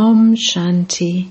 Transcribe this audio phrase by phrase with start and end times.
[0.00, 1.28] Om Shanti.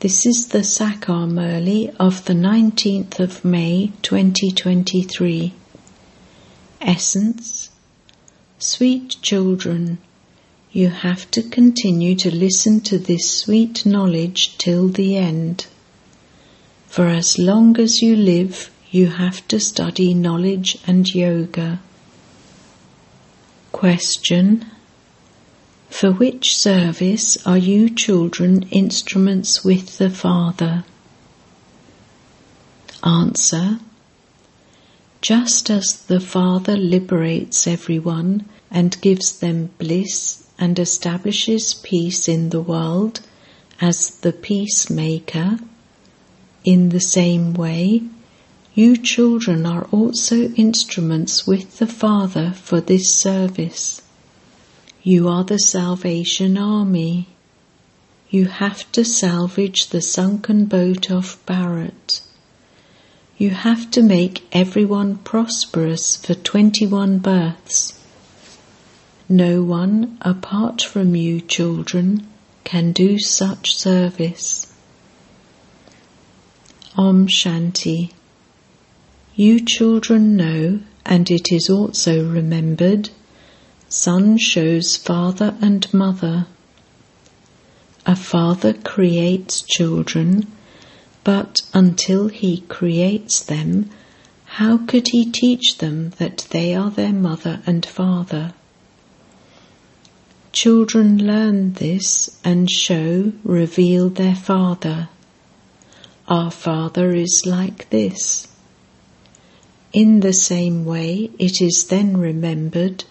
[0.00, 5.52] This is the Sakar Murli of the 19th of May 2023.
[6.80, 7.70] Essence
[8.58, 9.98] Sweet children,
[10.72, 15.68] you have to continue to listen to this sweet knowledge till the end.
[16.88, 21.78] For as long as you live, you have to study knowledge and yoga.
[23.70, 24.66] Question
[25.90, 30.84] For which service are you children instruments with the Father?
[33.02, 33.80] Answer
[35.20, 42.60] Just as the Father liberates everyone and gives them bliss and establishes peace in the
[42.60, 43.20] world
[43.80, 45.58] as the peacemaker,
[46.64, 48.02] in the same way,
[48.74, 54.02] you children are also instruments with the Father for this service.
[55.02, 57.28] You are the Salvation Army.
[58.30, 62.20] You have to salvage the sunken boat off Bharat.
[63.36, 68.04] You have to make everyone prosperous for 21 births.
[69.28, 72.26] No one apart from you children
[72.64, 74.74] can do such service.
[76.96, 78.10] Om Shanti.
[79.36, 83.10] You children know, and it is also remembered,
[83.88, 86.46] son shows father and mother.
[88.04, 90.46] A father creates children,
[91.24, 93.90] but until he creates them,
[94.44, 98.52] how could he teach them that they are their mother and father?
[100.52, 105.08] Children learn this and show, reveal their father.
[106.26, 108.48] Our father is like this.
[109.92, 113.04] In the same way, it is then remembered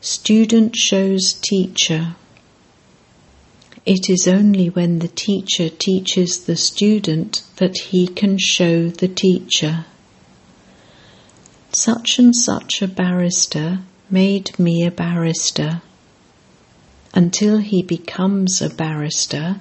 [0.00, 2.14] student shows teacher.
[3.84, 9.84] It is only when the teacher teaches the student that he can show the teacher.
[11.72, 15.82] Such and such a barrister made me a barrister.
[17.12, 19.60] Until he becomes a barrister,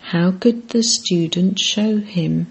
[0.00, 2.46] how could the student show him?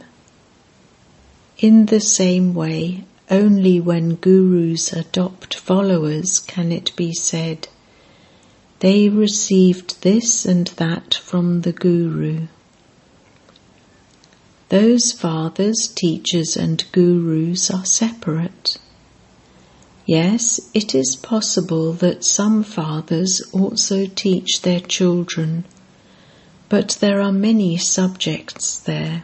[1.58, 7.68] In the same way, only when gurus adopt followers can it be said,
[8.80, 12.46] they received this and that from the guru.
[14.70, 18.78] Those fathers, teachers, and gurus are separate.
[20.06, 25.66] Yes, it is possible that some fathers also teach their children,
[26.70, 29.24] but there are many subjects there.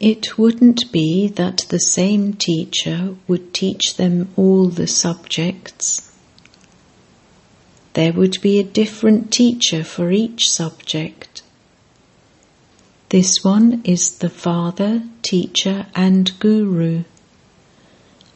[0.00, 6.10] It wouldn't be that the same teacher would teach them all the subjects.
[7.92, 11.42] There would be a different teacher for each subject.
[13.10, 17.04] This one is the father, teacher, and guru.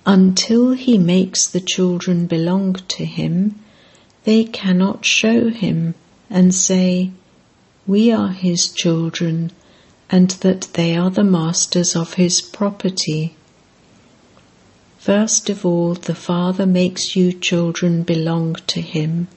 [0.07, 3.59] Until he makes the children belong to him,
[4.23, 5.97] they cannot show him
[6.31, 7.11] and say,
[7.87, 9.51] We are his children
[10.11, 13.35] and that they are the masters of his property.
[14.99, 19.29] First of all, the Father makes you children belong to him.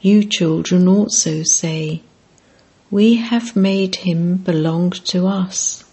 [0.00, 2.02] You children also say,
[2.90, 5.84] We have made him belong to us.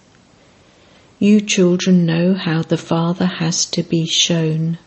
[1.19, 4.77] You children know how the Father has to be shown.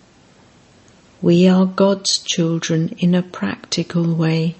[1.22, 4.56] We are God's children in a practical way.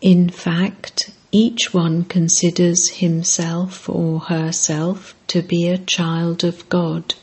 [0.00, 7.14] In fact, each one considers himself or herself to be a child of God.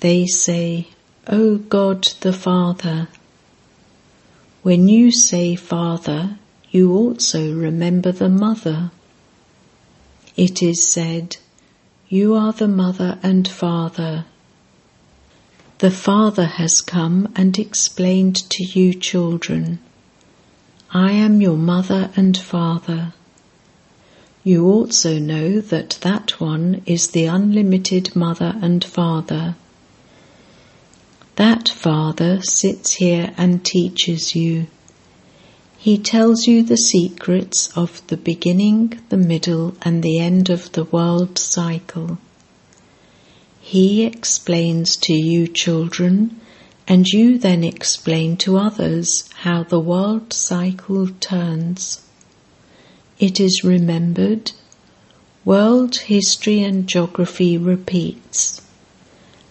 [0.00, 0.88] They say,
[1.26, 3.08] O God the Father.
[4.62, 6.38] When you say Father,
[6.70, 8.90] you also remember the Mother.
[10.36, 11.38] It is said,
[12.08, 14.26] You are the Mother and Father.
[15.78, 19.78] The Father has come and explained to you, children
[20.94, 23.14] I am your mother and father.
[24.44, 29.56] You also know that that one is the unlimited mother and father.
[31.36, 34.66] That father sits here and teaches you.
[35.78, 40.84] He tells you the secrets of the beginning, the middle, and the end of the
[40.84, 42.18] world cycle.
[43.62, 46.38] He explains to you, children,
[46.86, 52.06] and you then explain to others how the world cycle turns.
[53.18, 54.52] It is remembered,
[55.44, 58.60] world history and geography repeats.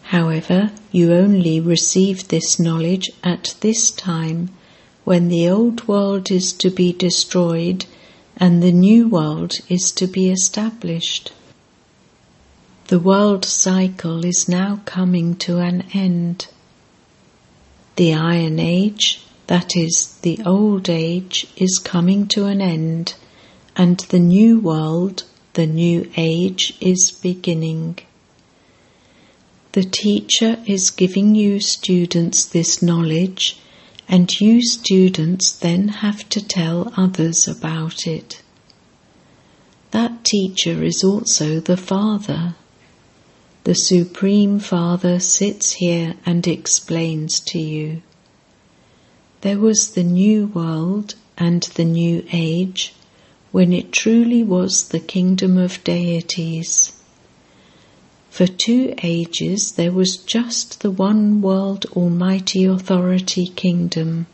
[0.04, 4.50] However, you only receive this knowledge at this time
[5.06, 7.86] when the old world is to be destroyed
[8.38, 11.32] and the new world is to be established.
[12.88, 16.48] The world cycle is now coming to an end.
[18.02, 23.14] The Iron Age, that is, the Old Age, is coming to an end,
[23.76, 28.00] and the new world, the new age, is beginning.
[29.74, 33.60] The teacher is giving you students this knowledge,
[34.10, 38.42] and you students then have to tell others about it.
[39.92, 42.56] That teacher is also the Father.
[43.64, 48.02] The Supreme Father sits here and explains to you.
[49.42, 52.94] There was the new world and the new age
[53.52, 56.94] when it truly was the kingdom of deities.
[58.32, 64.26] For two ages there was just the one world Almighty Authority kingdom.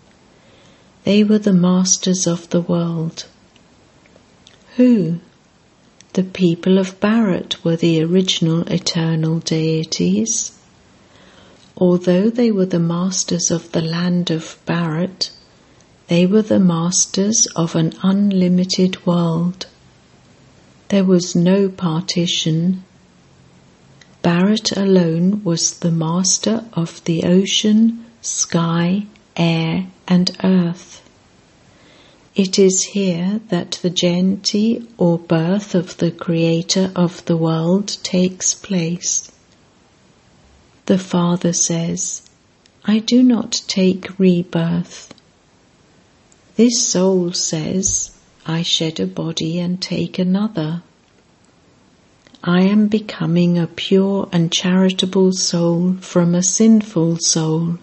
[1.03, 3.25] They were the masters of the world.
[4.77, 5.19] Who?
[6.17, 10.51] The people of Bharat were the original eternal deities.
[11.77, 15.29] Although they were the masters of the land of Bharat,
[16.07, 19.67] they were the masters of an unlimited world.
[20.87, 22.83] There was no partition.
[24.23, 29.05] Bharat alone was the master of the ocean, sky,
[29.35, 31.06] air, and earth.
[32.37, 38.53] It is here that the Jayanti or birth of the Creator of the world takes
[38.53, 39.31] place.
[40.85, 42.21] The Father says,
[42.85, 45.15] I do not take rebirth.
[46.57, 48.11] This soul says,
[48.45, 50.83] I shed a body and take another.
[52.43, 57.79] I am becoming a pure and charitable soul from a sinful soul.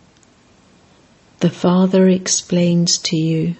[1.40, 3.56] The Father explains to you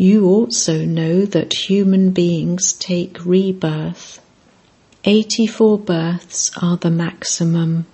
[0.00, 4.18] you also know that human beings take rebirth.
[5.04, 7.84] 84 births are the maximum.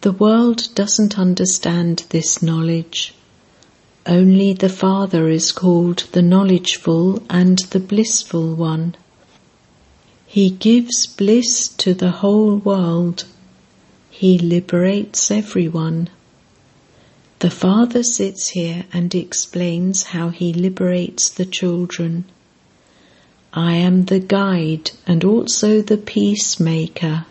[0.00, 3.14] The world doesn't understand this knowledge.
[4.04, 8.96] Only the Father is called the knowledgeful and the blissful one.
[10.26, 13.26] He gives bliss to the whole world.
[14.10, 16.10] He liberates everyone.
[17.40, 22.24] The father sits here and explains how he liberates the children.
[23.52, 27.26] I am the guide and also the peacemaker.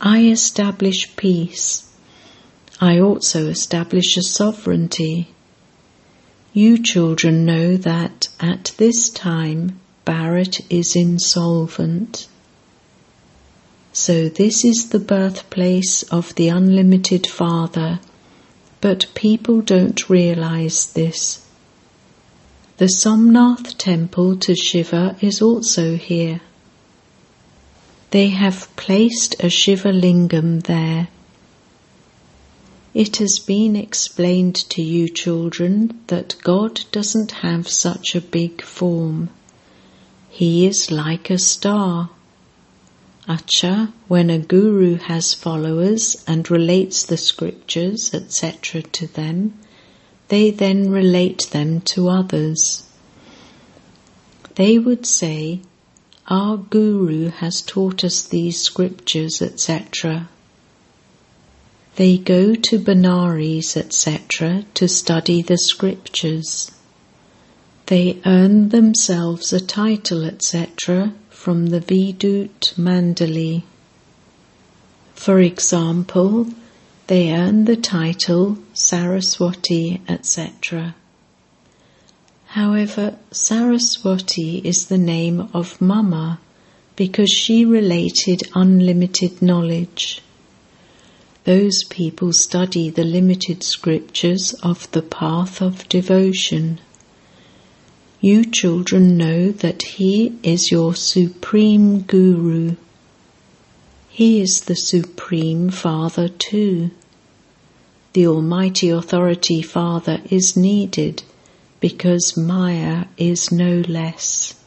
[0.00, 1.86] I establish peace.
[2.80, 5.28] I also establish a sovereignty.
[6.54, 12.26] You children know that at this time Bharat is insolvent.
[13.92, 18.00] So this is the birthplace of the unlimited Father
[18.84, 21.42] but people don't realize this.
[22.76, 26.42] The Somnath temple to Shiva is also here.
[28.10, 31.08] They have placed a Shiva lingam there.
[32.92, 39.30] It has been explained to you, children, that God doesn't have such a big form.
[40.28, 42.10] He is like a star.
[43.26, 49.58] Acha, when a guru has followers and relates the scriptures, etc., to them,
[50.28, 52.86] they then relate them to others.
[54.56, 55.60] They would say,
[56.28, 60.28] Our guru has taught us these scriptures, etc.
[61.96, 66.72] They go to Benares, etc., to study the scriptures.
[67.86, 73.64] They earn themselves a title, etc., from the Vidwat Mandali.
[75.14, 76.46] For example,
[77.06, 80.94] they earn the title Saraswati, etc.
[82.46, 86.40] However, Saraswati is the name of Mama
[86.96, 90.22] because she related unlimited knowledge.
[91.44, 96.80] Those people study the limited scriptures of the path of devotion.
[98.24, 102.76] You children know that He is your Supreme Guru.
[104.08, 106.90] He is the Supreme Father too.
[108.14, 111.22] The Almighty Authority Father is needed
[111.80, 114.58] because Maya is no less.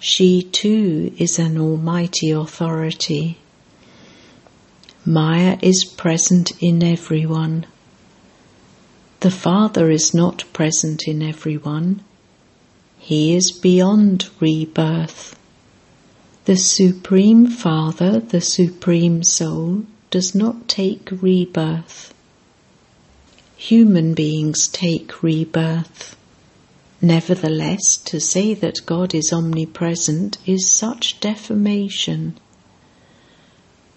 [0.00, 3.38] She too is an Almighty Authority.
[5.04, 7.64] Maya is present in everyone.
[9.20, 12.02] The Father is not present in everyone
[13.06, 15.38] he is beyond rebirth.
[16.44, 22.12] The Supreme Father, the Supreme Soul, does not take rebirth.
[23.56, 26.16] human beings take rebirth.
[27.00, 32.34] Nevertheless, to say that God is omnipresent is such defamation.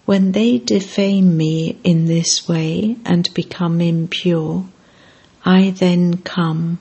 [0.06, 4.66] When they defame me in this way and become impure,
[5.44, 6.78] I then come.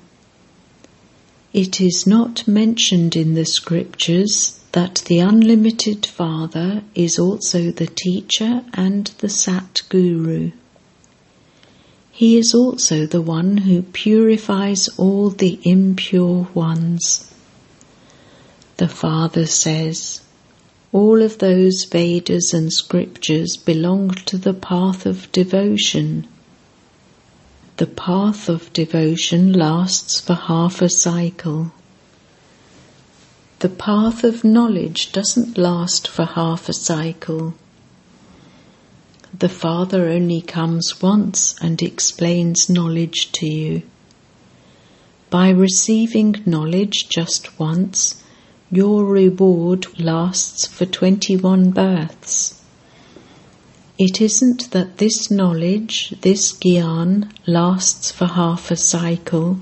[1.53, 8.63] It is not mentioned in the scriptures that the unlimited Father is also the teacher
[8.73, 10.51] and the Sat Guru.
[12.11, 17.33] He is also the one who purifies all the impure ones.
[18.77, 20.21] The Father says,
[20.91, 26.27] all of those Vedas and scriptures belong to the path of devotion.
[27.79, 31.71] The path of devotion lasts for half a cycle.
[33.59, 37.53] The path of knowledge doesn't last for half a cycle.
[39.33, 43.83] The Father only comes once and explains knowledge to you.
[45.29, 48.21] By receiving knowledge just once,
[48.69, 52.58] your reward lasts for 21 births.
[54.01, 59.59] It isn't that this knowledge, this gyan, lasts for half a cycle.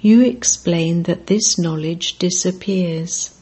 [0.00, 3.38] You explain that this knowledge disappears.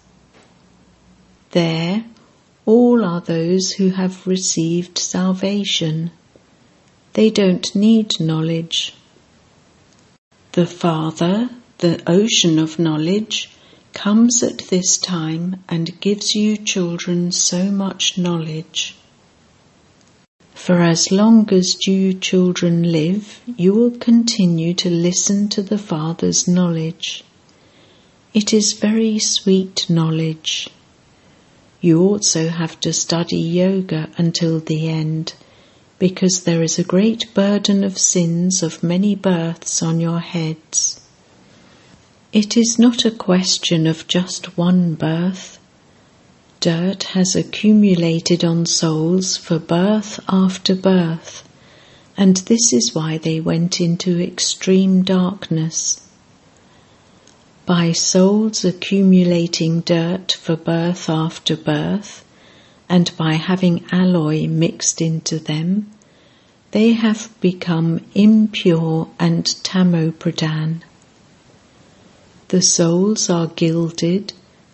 [1.53, 2.05] There,
[2.67, 6.11] all are those who have received salvation.
[7.15, 8.95] They don't need knowledge.
[10.53, 13.49] The Father, the ocean of knowledge,
[13.95, 18.97] comes at this time and gives you children so much knowledge.
[20.71, 26.47] For as long as you children live, you will continue to listen to the Father's
[26.47, 27.25] knowledge.
[28.33, 30.71] It is very sweet knowledge.
[31.81, 35.35] You also have to study yoga until the end,
[35.99, 41.01] because there is a great burden of sins of many births on your heads.
[42.33, 45.59] It is not a question of just one birth.
[46.61, 51.49] Dirt has accumulated on souls for birth after birth,
[52.19, 56.01] and this is why they went into extreme darkness
[57.71, 62.25] by souls accumulating dirt for birth after birth,
[62.89, 65.89] and by having alloy mixed into them,
[66.73, 70.83] they have become impure and tamopradhan.
[72.49, 74.33] The souls are gilded,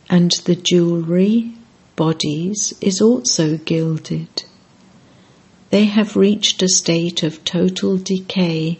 [0.08, 1.52] and the jewelry,
[1.96, 4.44] bodies, is also gilded.
[5.70, 8.78] They have reached a state of total decay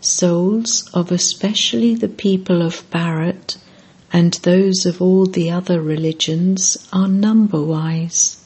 [0.00, 3.56] souls of especially the people of Bharat
[4.12, 8.42] and those of all the other religions are number wise.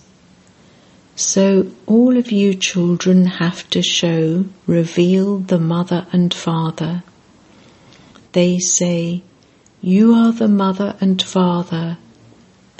[1.14, 7.02] So all of you children have to show, reveal the mother and father.
[8.32, 9.22] They say,
[9.82, 11.98] You are the mother and father,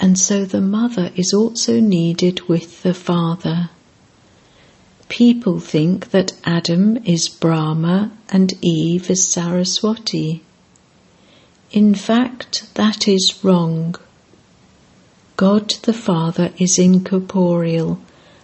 [0.01, 3.69] and so the mother is also needed with the father.
[5.09, 10.41] People think that Adam is Brahma and Eve is Saraswati.
[11.71, 13.95] In fact, that is wrong.
[15.37, 17.99] God the Father is incorporeal,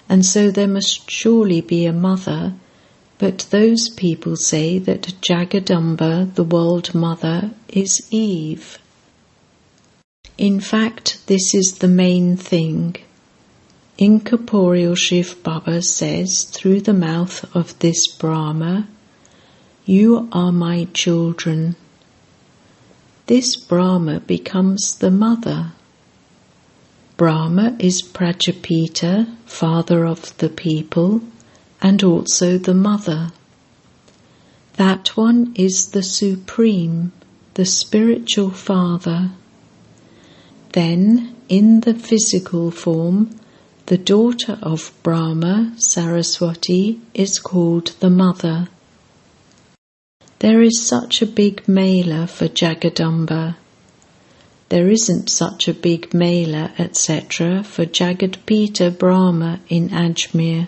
[0.08, 2.54] and so there must surely be a mother,
[3.18, 8.78] but those people say that Jagadamba, the world mother, is Eve.
[10.38, 12.96] In fact, this is the main thing.
[13.98, 18.88] Incorporeal Shiv Baba says through the mouth of this Brahma,
[19.86, 21.75] You are my children.
[23.25, 25.72] This Brahma becomes the mother.
[27.17, 31.22] Brahma is Prajapita, father of the people,
[31.82, 33.32] and also the mother.
[34.75, 37.12] That one is the Supreme,
[37.56, 39.32] the spiritual father.
[40.78, 43.32] Then, in the physical form,
[43.88, 48.68] the daughter of Brahma, Saraswati, is called the mother.
[50.38, 53.56] There is such a big mela for Jagadamba.
[54.70, 60.68] There isn't such a big mela, etc., for Jagadpita Brahma in Ajmer.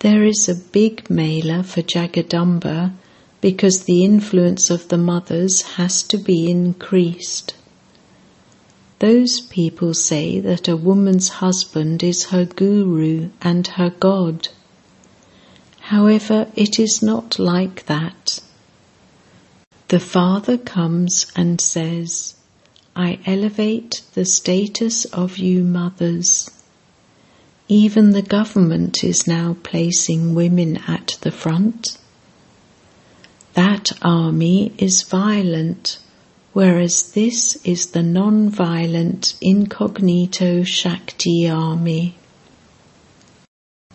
[0.00, 2.92] There is a big mela for Jagadamba
[3.40, 7.54] because the influence of the mothers has to be increased.
[8.98, 14.48] Those people say that a woman's husband is her guru and her god.
[15.80, 18.40] However, it is not like that.
[19.88, 22.34] The Father comes and says,
[22.96, 26.50] I elevate the status of you mothers.
[27.68, 31.98] even the government is now placing women at the front.
[33.52, 35.98] That army is violent,
[36.52, 42.16] whereas this is the non violent incognito Shakti army.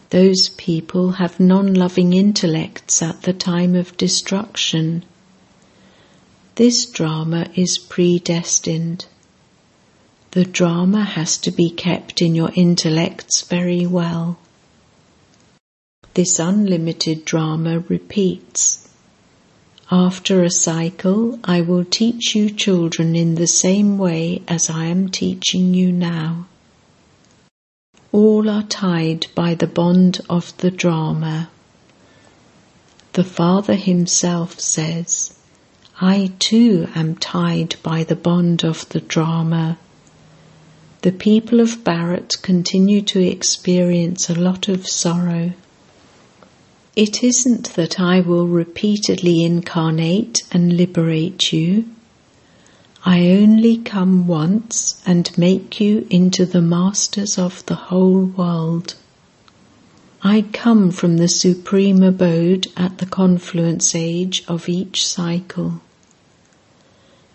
[0.10, 5.04] Those people have non loving intellects at the time of destruction.
[6.56, 9.08] This drama is predestined.
[10.32, 14.38] The drama has to be kept in your intellects very well.
[16.14, 18.88] This unlimited drama repeats.
[19.92, 25.10] After a cycle, I will teach you children in the same way as I am
[25.10, 26.46] teaching you now.
[28.14, 31.50] All are tied by the bond of the drama.
[33.14, 35.38] The Father himself says,
[36.00, 39.78] I too am tied by the bond of the drama.
[41.02, 45.52] The people of Bharat continue to experience a lot of sorrow.
[46.96, 51.86] It isn't that I will repeatedly incarnate and liberate you.
[53.04, 58.94] I only come once and make you into the masters of the whole world.
[60.22, 65.82] I come from the supreme abode at the confluence age of each cycle.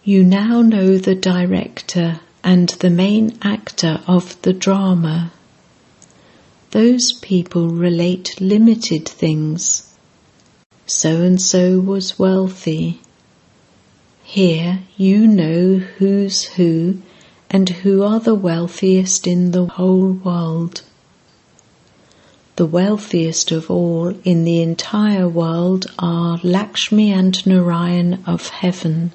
[0.05, 5.33] You now know the director and the main actor of the drama.
[6.71, 9.97] Those people relate limited things.
[10.87, 13.01] So and so was wealthy.
[14.23, 17.01] Here you know who's who
[17.49, 20.83] and who are the wealthiest in the whole world.
[22.57, 29.13] The wealthiest of all in the entire world are Lakshmi and Narayan of heaven.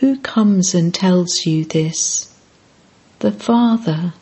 [0.00, 2.34] Who comes and tells you this?
[3.20, 4.12] The Father.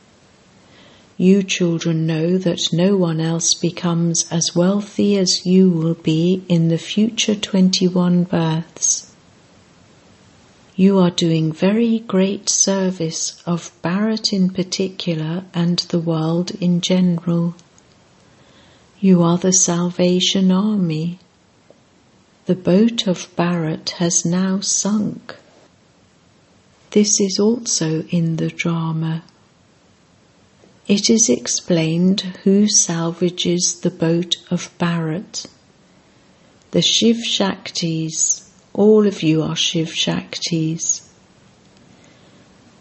[1.17, 6.69] You children know that no one else becomes as wealthy as you will be in
[6.69, 9.13] the future 21 births.
[10.75, 17.55] You are doing very great service of Bharat in particular and the world in general.
[18.99, 21.21] You are the Salvation Army.
[22.47, 25.37] The boat of Bharat has now sunk.
[26.91, 29.23] This is also in the drama.
[30.87, 35.47] It is explained who salvages the boat of Bharat.
[36.73, 41.09] The Shiv Shaktis, all of you are Shiv Shaktis.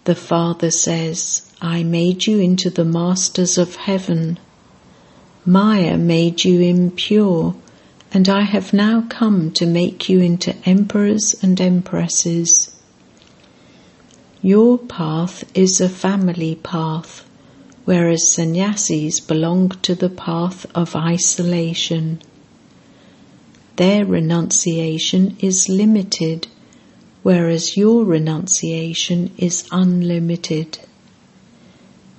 [0.03, 4.37] The Father says, I made you into the masters of heaven.
[5.45, 7.55] Maya made you impure,
[8.13, 12.75] and I have now come to make you into emperors and empresses.
[14.41, 17.25] Your path is a family path,
[17.85, 22.21] whereas sannyasis belong to the path of isolation.
[23.75, 26.47] Their renunciation is limited,
[27.23, 30.79] whereas your renunciation is unlimited.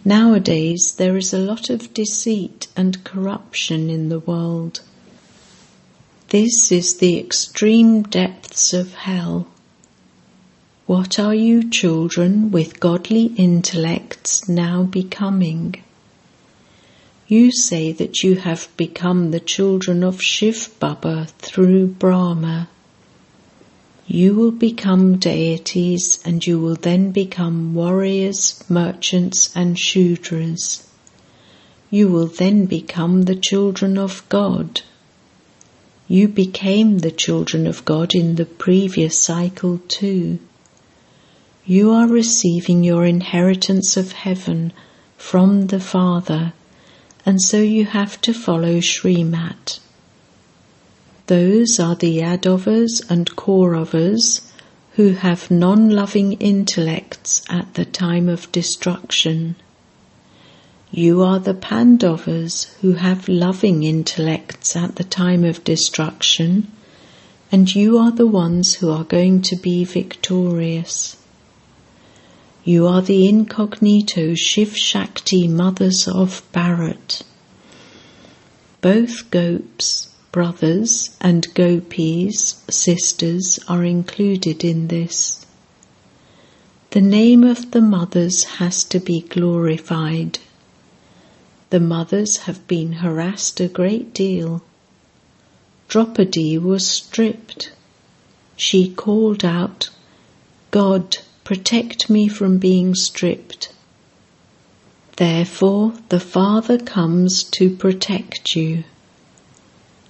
[0.05, 4.81] Nowadays, there is a lot of deceit and corruption in the world.
[6.29, 9.47] This is the extreme depths of hell.
[10.87, 15.77] What are you children with godly intellects now becoming?
[17.27, 22.69] You say that you have become the children of Shiv Baba through Brahma.
[24.07, 30.87] You will become deities and you will then become warriors, merchants and Shudras.
[31.89, 34.83] You will then become the children of God.
[36.09, 40.41] You became the children of God in the previous cycle too.
[41.67, 44.75] You are receiving your inheritance of heaven
[45.17, 46.53] from the Father,
[47.25, 49.79] and so you have to follow Srimat.
[51.27, 54.43] Those are the Yadavas and Kauravas
[54.97, 59.57] who have non loving intellects at the time of destruction.
[60.91, 66.71] You are the Pandavas who have loving intellects at the time of destruction,
[67.51, 71.17] and you are the ones who are going to be victorious.
[72.67, 77.21] You are the incognito Shiv Shakti mothers of Bharat.
[78.81, 85.45] Both gopes, brothers, and gopis, sisters, are included in this.
[86.93, 90.39] The name of the mothers has to be glorified.
[91.69, 94.63] The mothers have been harassed a great deal.
[95.89, 97.73] Draupadi was stripped.
[98.57, 99.91] She called out,
[100.71, 103.71] God, Protect me from being stripped.
[105.17, 108.85] Therefore, the Father comes to protect you.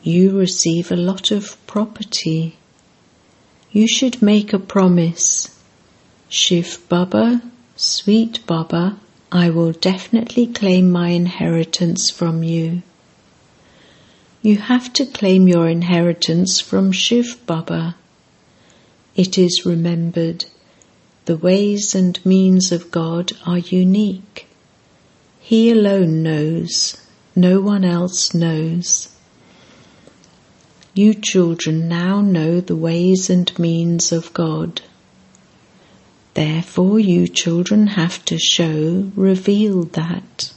[0.03, 2.57] You receive a lot of property.
[3.73, 5.61] You should make a promise.
[6.29, 7.43] Shiv Baba,
[7.75, 8.97] sweet Baba,
[9.33, 12.83] I will definitely claim my inheritance from you.
[14.41, 17.97] You have to claim your inheritance from Shiv Baba.
[19.17, 20.45] It is remembered
[21.27, 24.47] the ways and means of God are unique.
[25.41, 26.99] He alone knows,
[27.35, 29.09] no one else knows.
[30.95, 34.83] You children now know the ways and means of God.
[36.35, 40.53] Therefore, you children have to show, reveal that.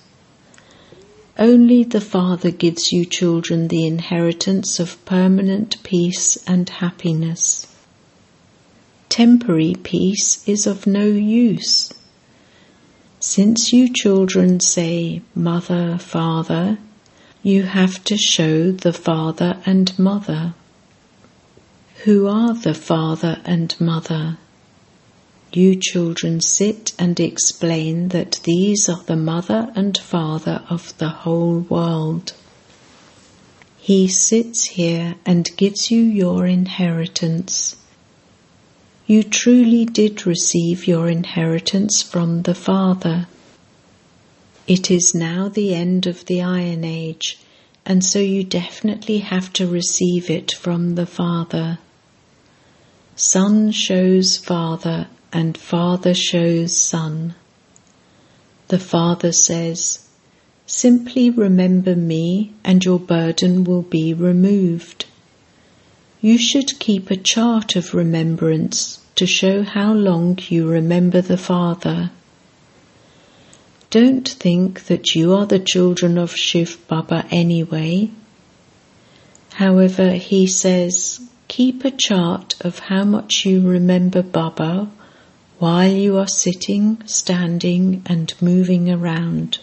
[1.39, 7.67] Only the Father gives you children the inheritance of permanent peace and happiness.
[9.17, 11.91] Temporary peace is of no use.
[13.19, 16.77] Since you children say mother, father,
[17.41, 20.53] you have to show the father and mother.
[22.03, 24.37] Who are the father and mother?
[25.51, 31.61] You children sit and explain that these are the mother and father of the whole
[31.61, 32.33] world.
[33.77, 37.77] He sits here and gives you your inheritance.
[39.09, 43.27] You truly did receive your inheritance from the Father.
[44.67, 47.39] It is now the end of the Iron Age,
[47.85, 51.79] and so you definitely have to receive it from the Father.
[53.15, 57.33] Son shows Father and Father shows Son.
[58.67, 59.99] The Father says,
[60.65, 65.05] Simply remember me and your burden will be removed.
[66.19, 72.09] You should keep a chart of remembrance to show how long you remember the Father.
[73.91, 78.09] Don't think that you are the children of Shiv Baba anyway.
[79.53, 84.89] However, he says, keep a chart of how much you remember Baba
[85.59, 89.59] while you are sitting, standing, and moving around.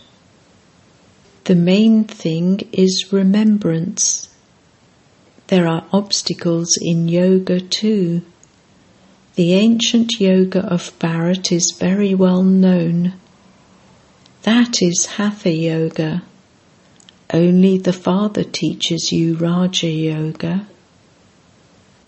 [1.45, 4.29] The main thing is remembrance.
[5.49, 8.23] There are obstacles in yoga too.
[9.35, 13.15] The ancient yoga of Bharat is very well known.
[14.45, 16.23] That is Hatha Yoga.
[17.33, 20.67] Only the Father teaches you Raja Yoga.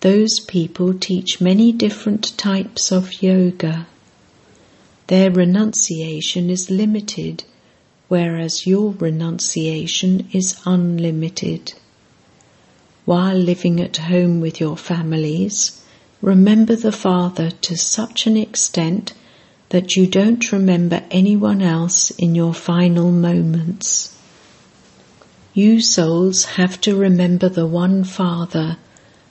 [0.01, 3.87] Those people teach many different types of yoga.
[5.09, 7.45] Their renunciation is limited,
[8.09, 11.75] whereas your renunciation is unlimited.
[13.07, 15.81] While living at home with your families,
[16.21, 19.15] remember the Father to such an extent
[19.71, 24.15] that you don't remember anyone else in your final moments.
[25.55, 28.77] You souls have to remember the one Father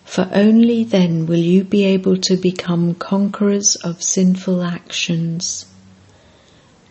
[0.05, 5.65] for only then will you be able to become conquerors of sinful actions.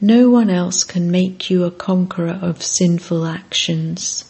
[0.01, 4.25] No one else can make you a conqueror of sinful actions.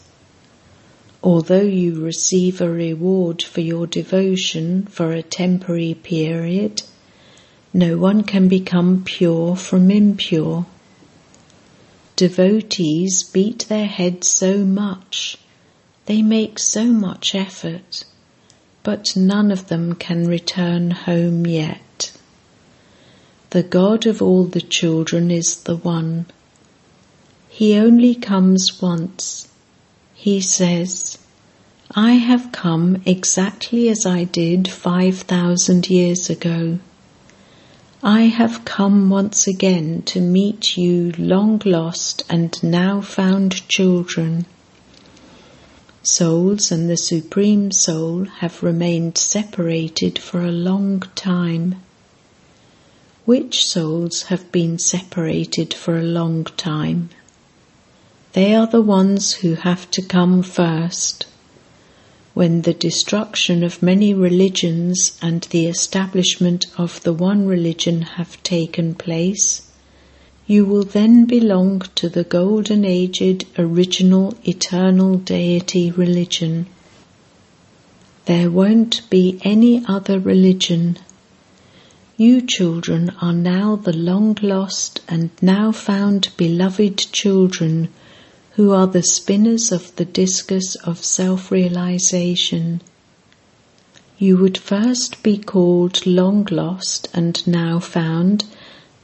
[1.24, 6.82] Although you receive a reward for your devotion for a temporary period,
[7.72, 10.66] no one can become pure from impure.
[12.14, 15.38] Devotees beat their heads so much,
[16.06, 18.04] they make so much effort
[18.84, 22.12] but none of them can return home yet.
[23.50, 26.26] The God of all the children is the one.
[27.48, 29.48] He only comes once.
[30.24, 31.18] He says,
[31.94, 36.78] I have come exactly as I did five thousand years ago.
[38.02, 44.46] I have come once again to meet you long lost and now found children
[46.02, 51.82] souls and the Supreme Soul have remained separated for a long time.
[53.26, 57.10] Which souls have been separated for a long time?
[58.34, 61.26] They are the ones who have to come first.
[62.34, 68.96] When the destruction of many religions and the establishment of the one religion have taken
[68.96, 69.62] place,
[70.48, 76.66] you will then belong to the golden aged, original, eternal deity religion.
[78.24, 80.98] There won't be any other religion.
[82.16, 87.90] You children are now the long lost and now found beloved children
[88.56, 92.80] who are the spinners of the discus of self realization.
[94.16, 98.44] You would first be called long lost and now found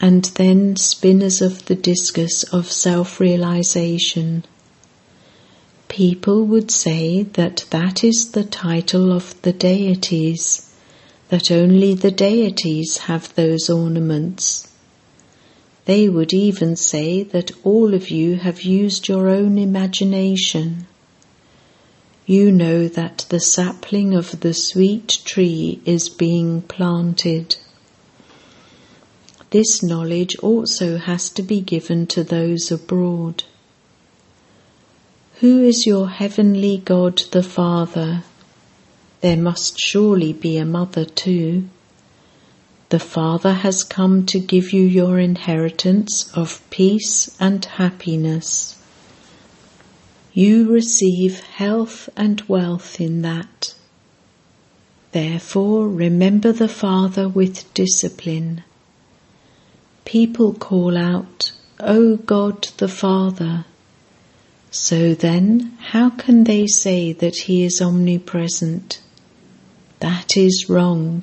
[0.01, 4.45] and then spinners of the discus of self realization.
[5.89, 10.73] People would say that that is the title of the deities,
[11.29, 14.70] that only the deities have those ornaments.
[15.87, 20.87] They would even say that all of you have used your own imagination.
[22.27, 27.57] You know that the sapling of the sweet tree is being planted.
[29.51, 33.43] This knowledge also has to be given to those abroad.
[35.41, 38.23] Who is your heavenly God the Father?
[39.23, 41.69] There must surely be a mother too.
[42.91, 48.77] The Father has come to give you your inheritance of peace and happiness.
[50.33, 53.75] You receive health and wealth in that.
[55.13, 58.65] Therefore, remember the Father with discipline.
[60.05, 63.67] People call out, O God the Father.
[64.73, 69.01] So then, how can they say that He is omnipresent?
[70.01, 71.23] That is wrong.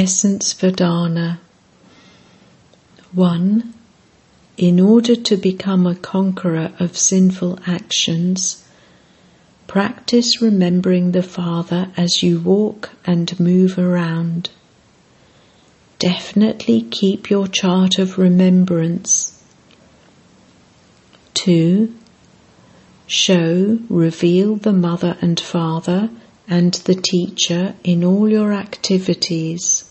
[0.00, 1.40] Essence Vedana
[3.10, 3.74] 1.
[4.56, 8.64] In order to become a conqueror of sinful actions,
[9.66, 14.50] practice remembering the Father as you walk and move around.
[15.98, 19.42] Definitely keep your chart of remembrance.
[21.34, 21.92] 2
[23.08, 26.08] show, reveal the mother and father
[26.46, 29.84] and the teacher in all your activities.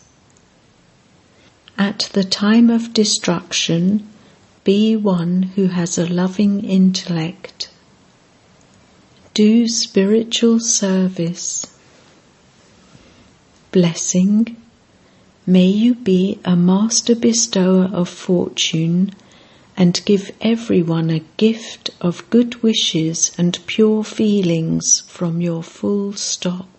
[1.78, 4.08] At the time of destruction,
[4.64, 7.70] be one who has a loving intellect.
[9.34, 11.68] Do spiritual service.
[13.72, 14.58] Blessing.
[15.46, 19.14] May you be a master bestower of fortune
[19.78, 26.77] and give everyone a gift of good wishes and pure feelings from your full stock.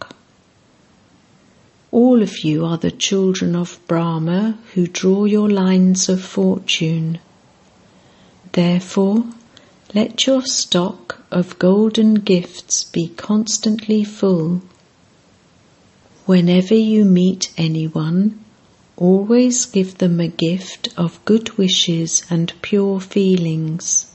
[1.91, 7.19] All of you are the children of Brahma who draw your lines of fortune.
[8.53, 9.25] Therefore,
[9.95, 14.63] let your stock of golden gifts be constantly full.
[16.27, 18.45] Whenever you meet anyone,
[19.01, 24.07] Always give them a gift of good wishes and pure feelings.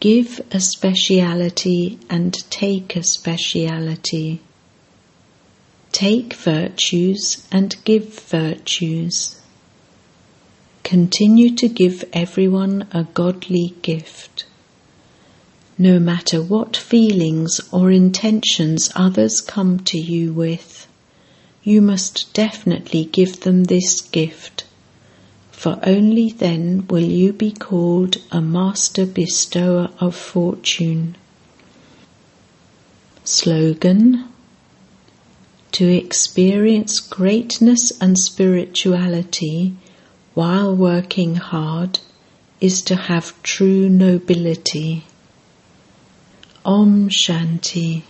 [0.00, 4.40] Give a speciality and take a speciality.
[5.92, 9.40] Take virtues and give virtues.
[10.84, 14.46] Continue to give everyone a godly gift.
[15.76, 20.88] No matter what feelings or intentions others come to you with,
[21.62, 24.64] you must definitely give them this gift,
[25.52, 31.16] for only then will you be called a master bestower of fortune.
[33.24, 34.24] Slogan
[35.72, 39.74] To experience greatness and spirituality
[40.34, 42.00] while working hard
[42.60, 45.04] is to have true nobility.
[46.64, 48.02] Om Shanti.